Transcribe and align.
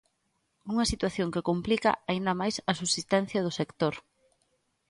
Unha 0.71 0.89
situación 0.91 1.31
que 1.33 1.47
complica 1.49 1.91
aínda 2.09 2.37
máis 2.41 2.55
a 2.69 2.71
subsistencia 2.79 3.43
do 3.45 3.51
sector. 3.59 3.93